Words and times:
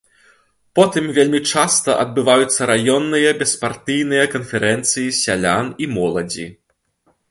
Потым 0.77 1.05
вельмі 1.17 1.41
часта 1.51 1.97
адбываюцца 2.05 2.61
раённыя 2.73 3.37
беспартыйныя 3.45 4.25
канферэнцыі 4.35 5.09
сялян 5.23 5.65
і 5.85 5.95
моладзі. 5.99 6.53